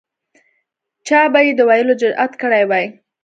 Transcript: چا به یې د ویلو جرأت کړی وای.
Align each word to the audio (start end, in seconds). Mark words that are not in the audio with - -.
چا 1.07 1.21
به 1.31 1.39
یې 1.45 1.51
د 1.57 1.61
ویلو 1.69 1.93
جرأت 2.01 2.31
کړی 2.41 2.63
وای. 2.69 2.85